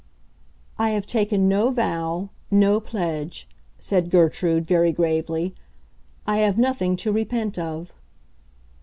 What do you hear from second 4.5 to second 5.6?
very gravely;